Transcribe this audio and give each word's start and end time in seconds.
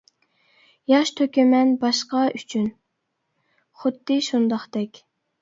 ياش 0.91 1.11
تۆكىمەن 1.19 1.73
باشقا 1.83 2.23
ئۈچۈن، 2.39 2.65
خۇددى 3.83 4.19
شۇنداقتەك. 4.31 5.01